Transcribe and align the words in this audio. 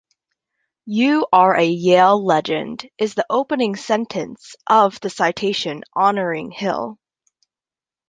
"You 0.87 1.27
are 1.31 1.55
a 1.55 1.61
Yale 1.63 2.25
legend" 2.25 2.89
is 2.97 3.13
the 3.13 3.27
opening 3.29 3.75
sentence 3.75 4.55
of 4.65 4.99
the 5.01 5.11
citation 5.11 5.83
honoring 5.95 6.49
Hill. 6.49 6.97